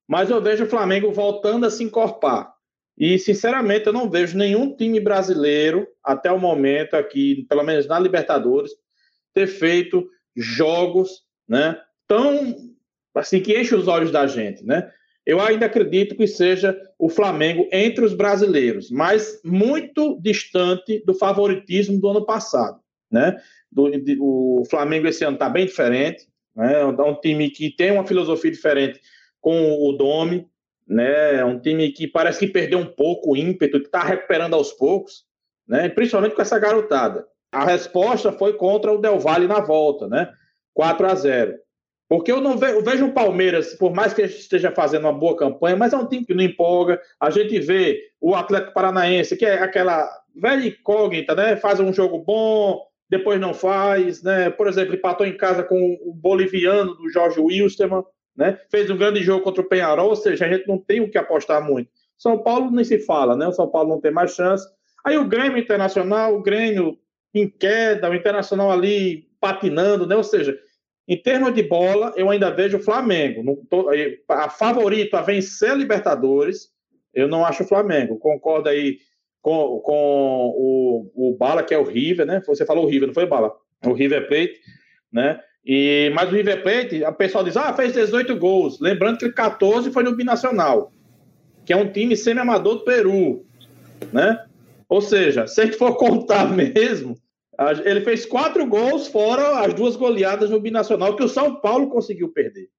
[0.07, 2.51] mas eu vejo o Flamengo voltando a se encorpar.
[2.97, 7.99] E, sinceramente, eu não vejo nenhum time brasileiro, até o momento aqui, pelo menos na
[7.99, 8.71] Libertadores,
[9.33, 12.55] ter feito jogos né, tão
[13.15, 14.91] assim que enche os olhos da gente, né?
[15.25, 21.99] Eu ainda acredito que seja o Flamengo entre os brasileiros, mas muito distante do favoritismo
[21.99, 23.37] do ano passado, né?
[23.71, 26.81] Do, de, o Flamengo esse ano está bem diferente, né?
[26.81, 28.99] É um time que tem uma filosofia diferente
[29.39, 30.45] com o Domi,
[30.87, 31.35] né?
[31.35, 34.73] É um time que parece que perdeu um pouco o ímpeto, que está recuperando aos
[34.73, 35.23] poucos,
[35.67, 35.87] né?
[35.89, 37.25] Principalmente com essa garotada.
[37.51, 40.29] A resposta foi contra o Del Valle na volta, né?
[40.73, 41.62] 4 a 0.
[42.13, 45.35] Porque eu não vejo, eu vejo o Palmeiras, por mais que esteja fazendo uma boa
[45.35, 47.01] campanha, mas é um time que não empolga.
[47.19, 51.55] A gente vê o Atlético Paranaense, que é aquela velha incógnita, né?
[51.55, 54.51] Faz um jogo bom, depois não faz, né?
[54.51, 58.03] Por exemplo, empatou em casa com o boliviano do Jorge Wilstermann,
[58.37, 58.59] né?
[58.69, 61.17] Fez um grande jogo contra o Penharol, ou seja, a gente não tem o que
[61.17, 61.89] apostar muito.
[62.15, 63.47] São Paulo nem se fala, né?
[63.47, 64.63] O São Paulo não tem mais chance.
[65.03, 66.95] Aí o Grêmio Internacional, o Grêmio
[67.33, 70.15] em queda, o Internacional ali patinando, né?
[70.15, 70.55] Ou seja,
[71.07, 73.43] em termos de bola, eu ainda vejo o Flamengo.
[74.29, 76.69] a favorito a vencer a Libertadores,
[77.13, 78.17] eu não acho o Flamengo.
[78.17, 78.97] Concordo aí
[79.41, 82.41] com, com o, o Bala, que é o River, né?
[82.47, 83.53] Você falou o River, não foi Bala?
[83.85, 84.59] O River Plate,
[85.11, 85.39] né?
[85.65, 88.79] E, mas o River Plate, o pessoal diz, ah, fez 18 gols.
[88.79, 90.91] Lembrando que 14 foi no Binacional,
[91.65, 93.45] que é um time semi-amador do Peru,
[94.11, 94.43] né?
[94.87, 97.17] Ou seja, se a gente for contar mesmo,
[97.85, 102.29] ele fez quatro gols, fora as duas goleadas no Binacional, que o São Paulo conseguiu
[102.29, 102.69] perder.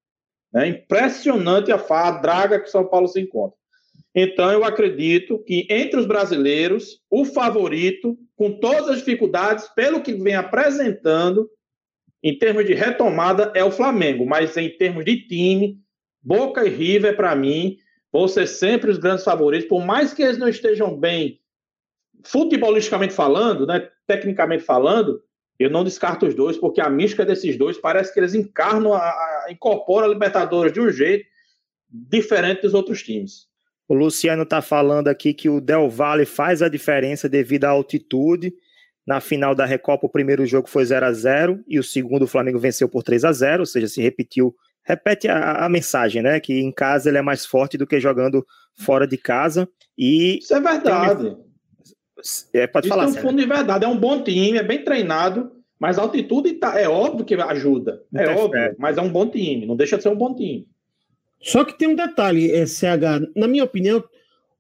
[0.55, 3.57] É impressionante a, a draga que o São Paulo se encontra.
[4.15, 10.13] Então, eu acredito que entre os brasileiros, o favorito, com todas as dificuldades, pelo que
[10.15, 11.51] vem apresentando,
[12.23, 14.25] em termos de retomada, é o Flamengo.
[14.25, 15.79] Mas em termos de time,
[16.23, 17.77] Boca e River, para mim,
[18.13, 19.69] vão ser sempre os grandes favoritos.
[19.69, 21.41] Por mais que eles não estejam bem
[22.25, 25.23] futebolisticamente falando, né, tecnicamente falando,
[25.59, 28.99] eu não descarto os dois, porque a mística desses dois parece que eles encarnam, a,
[28.99, 31.27] a, incorporam a Libertadores de um jeito
[31.89, 33.47] diferente dos outros times.
[33.87, 38.53] O Luciano está falando aqui que o Del Valle faz a diferença devido à altitude.
[39.07, 42.27] Na final da Recopa, o primeiro jogo foi 0 a 0 e o segundo o
[42.27, 44.55] Flamengo venceu por 3 a 0 ou seja, se repetiu.
[44.83, 46.41] Repete a, a mensagem, né?
[46.41, 49.69] Que em casa ele é mais forte do que jogando fora de casa.
[49.97, 51.37] E Isso é verdade.
[52.53, 53.11] É, pode Isso falar.
[53.11, 53.85] Tem um fundo de verdade.
[53.85, 58.03] É um bom time, é bem treinado, mas a altitude tá, é óbvio que ajuda.
[58.15, 59.67] É óbvio, mas é um bom time.
[59.67, 60.67] Não deixa de ser um bom time.
[61.41, 63.31] Só que tem um detalhe, CH.
[63.37, 64.03] Na minha opinião,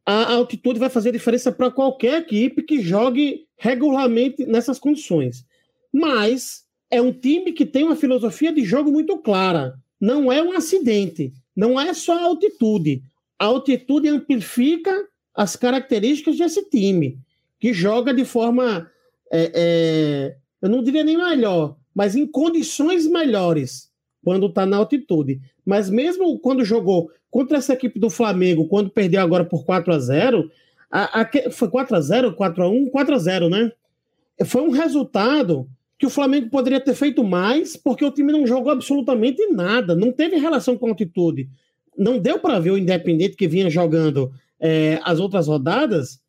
[0.04, 5.46] a altitude vai fazer diferença para qualquer equipe que jogue regularmente nessas condições.
[5.90, 9.74] Mas é um time que tem uma filosofia de jogo muito clara.
[9.98, 11.32] Não é um acidente.
[11.56, 13.02] Não é só a altitude.
[13.38, 14.92] A altitude amplifica
[15.34, 17.18] as características desse time
[17.64, 18.90] que joga de forma,
[19.32, 23.90] é, é, eu não diria nem melhor, mas em condições melhores
[24.22, 25.40] quando está na altitude.
[25.64, 29.98] Mas mesmo quando jogou contra essa equipe do Flamengo, quando perdeu agora por 4 a
[29.98, 30.50] 0
[30.90, 33.72] a, a, foi 4 a 0 4 a 1 4 a 0 né?
[34.44, 35.66] Foi um resultado
[35.98, 40.12] que o Flamengo poderia ter feito mais, porque o time não jogou absolutamente nada, não
[40.12, 41.48] teve relação com a altitude.
[41.96, 46.22] não deu para ver o Independente que vinha jogando é, as outras rodadas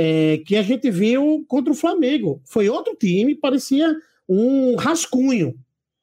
[0.00, 2.40] é, que a gente viu contra o Flamengo.
[2.44, 3.92] Foi outro time, parecia
[4.28, 5.56] um rascunho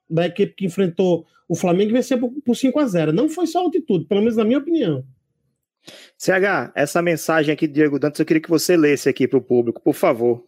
[0.09, 3.47] da equipe que enfrentou o Flamengo e venceu por, por 5 a 0 Não foi
[3.47, 5.05] só altitude, pelo menos na minha opinião.
[6.17, 9.41] CH, essa mensagem aqui de Diego Dantas, eu queria que você lesse aqui para o
[9.41, 10.43] público, por favor.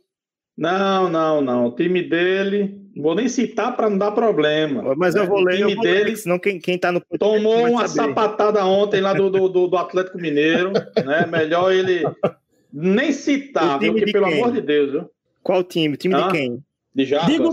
[0.57, 1.67] Não, não, não.
[1.67, 4.93] O time dele, não vou nem citar para não dar problema.
[4.97, 5.53] Mas eu vou ler.
[5.53, 8.09] O time vou dele, ler, senão quem, quem tá no tomou uma saber.
[8.09, 10.73] sapatada ontem lá do, do, do, Atlético Mineiro,
[11.05, 11.25] né?
[11.27, 12.03] Melhor ele
[12.71, 13.79] nem citar?
[13.79, 14.41] Porque, pelo quem?
[14.41, 15.09] amor de Deus, viu?
[15.43, 15.93] Qual time?
[15.93, 16.63] O time ah, de quem?
[16.93, 17.31] De Jarbas.
[17.31, 17.51] Digo,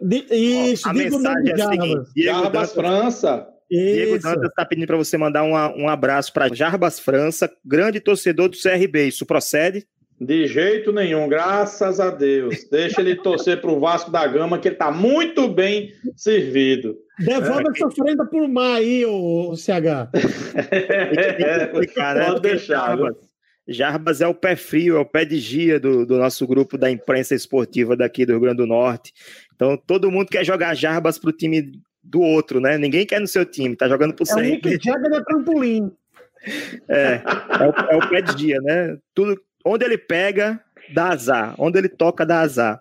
[0.00, 3.48] de, isso, a mensagem é a seguinte: Diego Jarbas, Dantas, França.
[3.70, 8.48] Diego Dantas está pedindo para você mandar um, um abraço para Jarbas França, grande torcedor
[8.48, 9.08] do CRB.
[9.08, 9.86] Isso procede?
[10.20, 12.68] De jeito nenhum, graças a Deus.
[12.70, 16.96] Deixa ele torcer para o Vasco da Gama, que ele está muito bem servido.
[17.18, 17.70] Devolve é.
[17.74, 20.10] essa ofrenda por mar aí, o CH.
[20.54, 22.96] É, Pode deixar.
[22.96, 23.16] Jarbas.
[23.66, 26.90] Jarbas é o pé frio, é o pé de gia do, do nosso grupo da
[26.90, 29.12] imprensa esportiva daqui do Rio Grande do Norte.
[29.54, 31.72] Então, todo mundo quer jogar Jarbas pro time
[32.02, 32.76] do outro, né?
[32.76, 34.32] Ninguém quer no seu time, tá jogando pro é.
[34.32, 35.90] É o Nick Jagger da trampolim.
[36.88, 37.22] É,
[37.60, 38.98] é o, é o pé de dia, né?
[39.14, 40.60] Tudo, onde ele pega,
[40.92, 41.54] dá azar.
[41.58, 42.80] Onde ele toca, dá azar.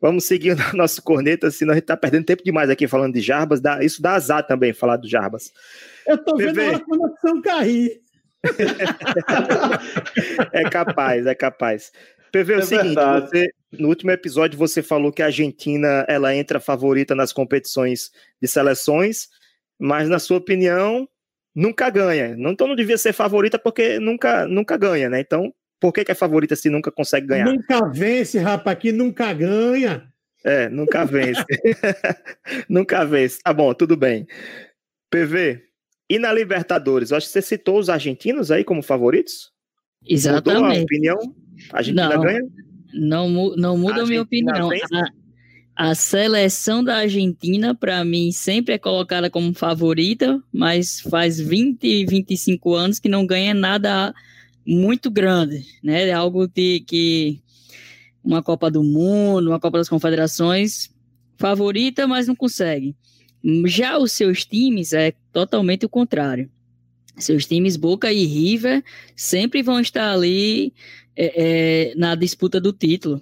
[0.00, 3.20] Vamos seguir o nosso corneta, senão a gente tá perdendo tempo demais aqui falando de
[3.20, 3.60] Jarbas.
[3.60, 5.52] Dá, isso dá azar também, falar do Jarbas.
[6.06, 6.74] Eu tô vendo PV.
[6.74, 8.00] a conexão cair.
[10.52, 11.92] é capaz, é capaz.
[12.32, 16.60] PV, é, o seguinte, você, no último episódio você falou que a Argentina ela entra
[16.60, 19.28] favorita nas competições de seleções,
[19.78, 21.08] mas na sua opinião
[21.54, 22.36] nunca ganha.
[22.36, 25.20] Não, então não devia ser favorita porque nunca, nunca ganha, né?
[25.20, 27.46] Então por que, que é favorita se nunca consegue ganhar?
[27.46, 30.06] Nunca vence, rapaz, aqui nunca ganha.
[30.44, 31.44] É, nunca vence.
[32.68, 33.40] nunca vence.
[33.42, 34.26] Tá bom, tudo bem.
[35.10, 35.62] PV,
[36.10, 37.12] e na Libertadores?
[37.12, 39.52] Eu acho que você citou os argentinos aí como favoritos?
[40.04, 40.60] Exatamente.
[40.60, 41.18] Mudou a opinião?
[41.72, 42.40] A Argentina não, ganha?
[42.92, 44.70] Não, não muda a, minha opinião.
[45.76, 52.06] A, a, seleção da Argentina, para mim, sempre é colocada como favorita, mas faz 20,
[52.06, 54.12] 25 anos que não ganha nada
[54.66, 56.08] muito grande, né?
[56.08, 57.40] É algo de, que
[58.24, 60.90] uma Copa do Mundo, uma Copa das Confederações,
[61.36, 62.96] favorita, mas não consegue.
[63.66, 66.50] Já os seus times é totalmente o contrário.
[67.16, 68.82] Seus times Boca e River
[69.14, 70.72] sempre vão estar ali
[71.16, 73.20] é, é, na disputa do título.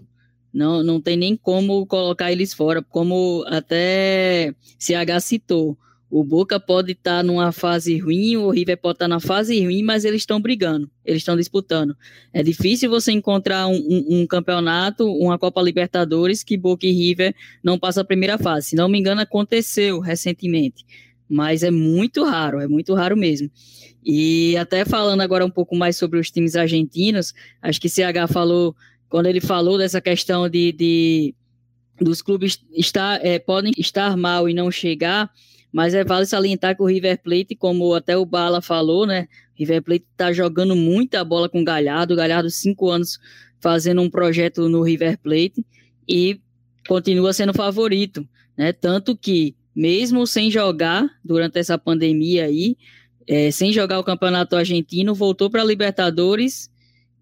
[0.53, 5.79] Não, não tem nem como colocar eles fora, como até CH citou.
[6.11, 9.63] O Boca pode estar tá numa fase ruim, o River pode estar tá na fase
[9.63, 11.95] ruim, mas eles estão brigando, eles estão disputando.
[12.33, 17.35] É difícil você encontrar um, um, um, campeonato, uma Copa Libertadores, que Boca e River
[17.63, 18.69] não passam a primeira fase.
[18.69, 20.87] Se não me engano, aconteceu recentemente,
[21.29, 23.51] mas é muito raro, é muito raro mesmo.
[24.03, 28.75] E até falando agora um pouco mais sobre os times argentinos, acho que CH falou,
[29.11, 31.35] quando ele falou dessa questão de, de
[32.01, 35.31] dos clubes estar, é, podem estar mal e não chegar
[35.73, 39.29] mas é vale salientar que o River Plate, como até o Bala falou, né?
[39.55, 42.15] River Plate tá jogando muita bola com o Galhardo.
[42.15, 43.19] O Galhardo, cinco anos
[43.61, 45.65] fazendo um projeto no River Plate
[46.09, 46.41] e
[46.87, 48.27] continua sendo favorito,
[48.57, 48.73] né?
[48.73, 52.77] Tanto que, mesmo sem jogar durante essa pandemia aí,
[53.27, 56.71] é, sem jogar o Campeonato Argentino, voltou para a Libertadores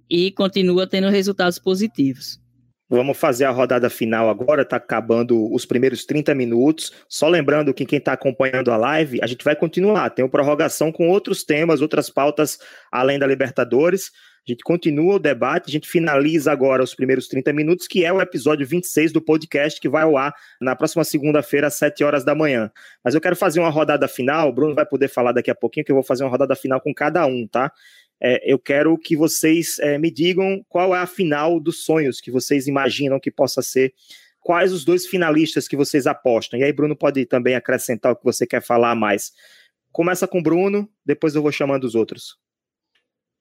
[0.08, 2.40] e continua tendo resultados positivos.
[2.88, 6.92] Vamos fazer a rodada final agora, está acabando os primeiros 30 minutos.
[7.08, 10.10] Só lembrando que quem está acompanhando a live, a gente vai continuar.
[10.10, 12.60] Tem uma prorrogação com outros temas, outras pautas
[12.92, 14.12] além da Libertadores.
[14.48, 18.12] A gente continua o debate, a gente finaliza agora os primeiros 30 minutos, que é
[18.12, 22.24] o episódio 26 do podcast, que vai ao ar na próxima segunda-feira, às 7 horas
[22.24, 22.70] da manhã.
[23.02, 25.84] Mas eu quero fazer uma rodada final, o Bruno vai poder falar daqui a pouquinho,
[25.84, 27.72] que eu vou fazer uma rodada final com cada um, tá?
[28.20, 32.30] É, eu quero que vocês é, me digam qual é a final dos sonhos que
[32.30, 33.92] vocês imaginam que possa ser.
[34.40, 36.58] Quais os dois finalistas que vocês apostam?
[36.58, 39.32] E aí, Bruno pode também acrescentar o que você quer falar mais.
[39.90, 42.38] Começa com o Bruno, depois eu vou chamando os outros.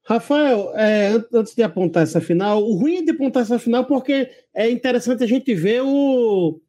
[0.03, 4.29] Rafael, é, antes de apontar essa final, o ruim é de apontar essa final porque
[4.53, 6.61] é interessante a gente ver o,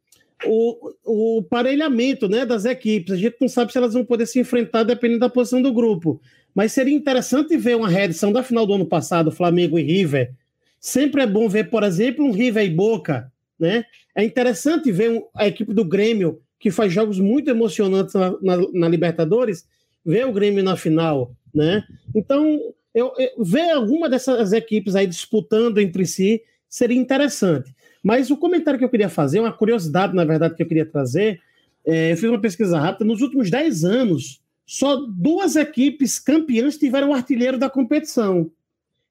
[0.44, 3.12] o, o parelhamento né, das equipes.
[3.12, 6.20] A gente não sabe se elas vão poder se enfrentar dependendo da posição do grupo.
[6.56, 10.32] Mas seria interessante ver uma reedição da final do ano passado, Flamengo e River.
[10.80, 13.30] Sempre é bom ver, por exemplo, um River e Boca.
[13.60, 13.84] Né?
[14.14, 18.88] É interessante ver a equipe do Grêmio, que faz jogos muito emocionantes na, na, na
[18.88, 19.66] Libertadores,
[20.02, 21.30] ver o Grêmio na final.
[21.54, 21.84] Né?
[22.14, 22.58] Então,
[22.94, 26.40] eu, eu, ver alguma dessas equipes aí disputando entre si
[26.70, 27.70] seria interessante.
[28.02, 31.38] Mas o comentário que eu queria fazer, uma curiosidade, na verdade, que eu queria trazer,
[31.84, 33.04] é, eu fiz uma pesquisa rápida.
[33.04, 38.50] Nos últimos 10 anos, só duas equipes campeãs tiveram artilheiro da competição,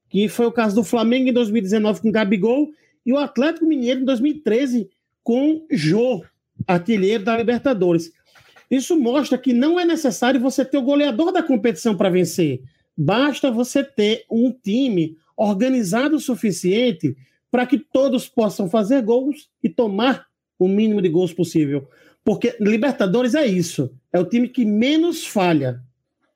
[0.09, 2.69] que foi o caso do Flamengo em 2019 com Gabigol
[3.05, 4.89] e o Atlético Mineiro em 2013
[5.23, 6.23] com Jô,
[6.67, 8.11] artilheiro da Libertadores.
[8.69, 12.61] Isso mostra que não é necessário você ter o goleador da competição para vencer.
[12.97, 17.15] Basta você ter um time organizado o suficiente
[17.49, 20.25] para que todos possam fazer gols e tomar
[20.59, 21.87] o mínimo de gols possível.
[22.25, 23.95] Porque Libertadores é isso.
[24.11, 25.79] É o time que menos falha.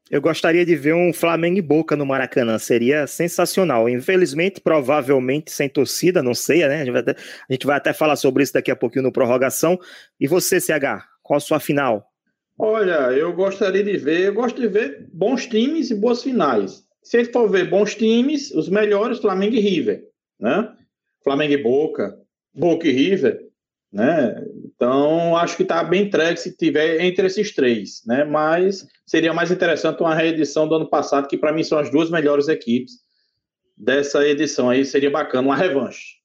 [0.09, 3.89] Eu gostaria de ver um Flamengo e Boca no Maracanã, seria sensacional.
[3.89, 6.81] Infelizmente, provavelmente sem torcida, não sei, né?
[6.81, 9.79] A gente, até, a gente vai até falar sobre isso daqui a pouquinho no prorrogação.
[10.19, 12.07] E você, CH, qual a sua final?
[12.57, 16.83] Olha, eu gostaria de ver, eu gosto de ver bons times e boas finais.
[17.03, 20.03] Se ele for ver bons times, os melhores, Flamengo e River,
[20.39, 20.71] né?
[21.23, 22.17] Flamengo e Boca,
[22.53, 23.47] Boca e River,
[23.93, 24.43] né?
[24.79, 28.23] Então, acho que está bem entregue se tiver entre esses três, né?
[28.23, 32.09] Mas seria mais interessante uma reedição do ano passado, que para mim são as duas
[32.09, 32.93] melhores equipes
[33.77, 36.15] dessa edição aí, seria bacana, uma revanche.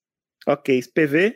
[0.47, 1.35] Ok, PV?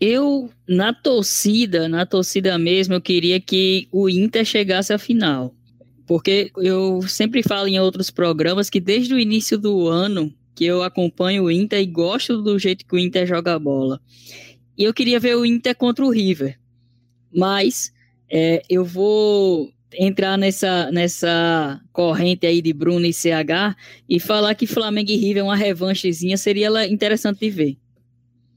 [0.00, 5.54] Eu, na torcida, na torcida mesmo, eu queria que o Inter chegasse à final.
[6.04, 10.82] Porque eu sempre falo em outros programas que desde o início do ano que eu
[10.82, 14.00] acompanho o Inter e gosto do jeito que o Inter joga a bola.
[14.76, 16.58] E eu queria ver o Inter contra o River.
[17.32, 17.92] Mas
[18.30, 23.76] é, eu vou entrar nessa, nessa corrente aí de Bruno e CH
[24.08, 27.76] e falar que Flamengo e River é uma revanchezinha seria interessante de ver.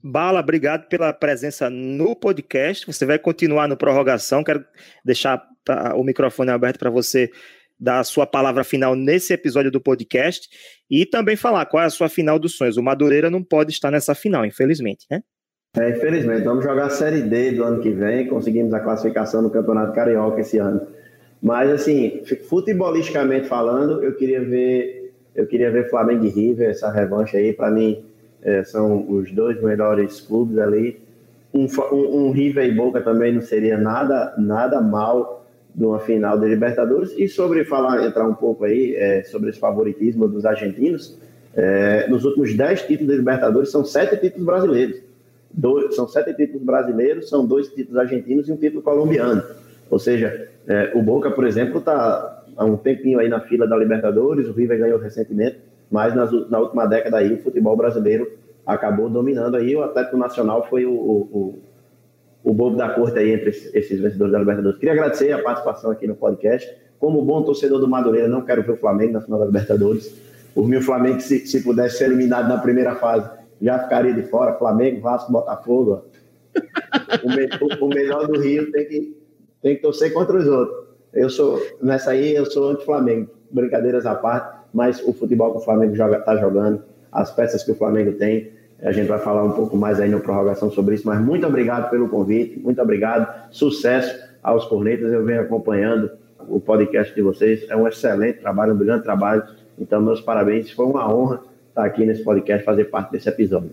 [0.01, 2.85] Bala, obrigado pela presença no podcast.
[2.85, 4.43] Você vai continuar no prorrogação.
[4.43, 4.63] Quero
[5.03, 5.45] deixar
[5.95, 7.29] o microfone aberto para você
[7.79, 10.49] dar a sua palavra final nesse episódio do podcast
[10.89, 12.77] e também falar qual é a sua final dos sonhos.
[12.77, 15.21] O Madureira não pode estar nessa final, infelizmente, né?
[15.77, 18.27] É, infelizmente, vamos jogar a Série D do ano que vem.
[18.27, 20.81] Conseguimos a classificação no Campeonato Carioca esse ano.
[21.41, 27.37] Mas, assim, futebolisticamente falando, eu queria ver, eu queria ver Flamengo e River, essa revanche
[27.37, 27.53] aí.
[27.53, 28.03] Para mim,
[28.41, 30.99] é, são os dois melhores clubes ali.
[31.53, 36.37] Um, um, um, River e Boca também não seria nada, nada mal de uma final
[36.37, 37.13] da Libertadores.
[37.15, 41.15] E sobre falar, entrar um pouco aí é, sobre esse favoritismo dos argentinos,
[41.55, 45.08] é, nos últimos dez títulos da Libertadores são sete títulos brasileiros.
[45.51, 49.43] Dois, são sete títulos brasileiros, são dois títulos argentinos e um título colombiano.
[49.89, 53.77] Ou seja, é, o Boca, por exemplo, está há um tempinho aí na fila da
[53.77, 55.57] Libertadores, o River ganhou recentemente,
[55.89, 58.29] mas nas, na última década aí o futebol brasileiro
[58.65, 61.59] acabou dominando aí, o Atlético Nacional foi o, o,
[62.43, 64.77] o bobo da corte aí entre esses vencedores da Libertadores.
[64.77, 66.69] Queria agradecer a participação aqui no podcast.
[66.99, 70.13] Como bom torcedor do Madureira, não quero ver o Flamengo na final da Libertadores.
[70.53, 73.29] Por mim, o Flamengo, se, se pudesse ser eliminado na primeira fase,
[73.61, 74.53] já ficaria de fora.
[74.53, 76.05] Flamengo, Vasco, Botafogo.
[77.23, 79.17] O, me, o, o, melhor do Rio tem que,
[79.61, 80.89] tem que torcer contra os outros.
[81.13, 83.29] Eu sou, nessa aí, eu sou anti-Flamengo.
[83.51, 87.71] Brincadeiras à parte, mas o futebol que o Flamengo joga, tá jogando, as peças que
[87.71, 91.07] o Flamengo tem, a gente vai falar um pouco mais aí na prorrogação sobre isso,
[91.07, 96.11] mas muito obrigado pelo convite, muito obrigado, sucesso aos cornetas, eu venho acompanhando
[96.47, 99.43] o podcast de vocês, é um excelente trabalho, um brilhante trabalho,
[99.77, 103.71] então meus parabéns, foi uma honra estar aqui nesse podcast, fazer parte desse episódio.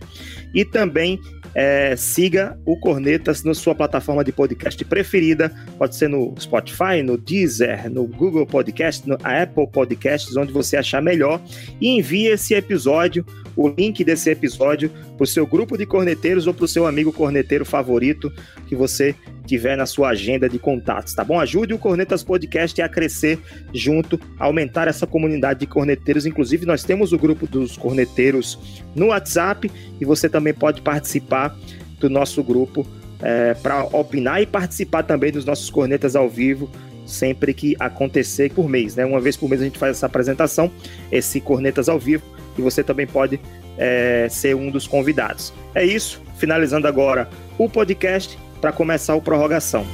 [0.52, 1.20] e também
[1.54, 7.16] é, siga o Cornetas na sua plataforma de podcast preferida, pode ser no Spotify, no
[7.16, 11.40] Deezer, no Google Podcast, no Apple Podcasts, onde você achar melhor,
[11.80, 13.24] e envie esse episódio,
[13.56, 17.12] o link desse episódio, para o seu grupo de corneteiros ou para o seu amigo
[17.12, 18.32] corneteiro favorito
[18.68, 19.14] que você
[19.50, 21.40] tiver na sua agenda de contatos, tá bom?
[21.40, 23.36] Ajude o Cornetas Podcast a crescer
[23.74, 26.24] junto, a aumentar essa comunidade de corneteiros.
[26.24, 28.56] Inclusive, nós temos o grupo dos corneteiros
[28.94, 29.68] no WhatsApp
[30.00, 31.56] e você também pode participar
[31.98, 32.86] do nosso grupo
[33.20, 36.70] é, para opinar e participar também dos nossos cornetas ao vivo
[37.04, 39.04] sempre que acontecer por mês, né?
[39.04, 40.70] Uma vez por mês a gente faz essa apresentação,
[41.10, 42.22] esse Cornetas ao vivo,
[42.56, 43.40] e você também pode
[43.76, 45.52] é, ser um dos convidados.
[45.74, 49.84] É isso, finalizando agora o podcast para começar o prorrogação.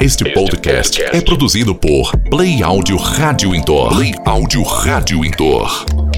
[0.00, 3.94] Este podcast é produzido por Play Áudio Rádio Intor.
[3.94, 6.09] Play Áudio Rádio Intor.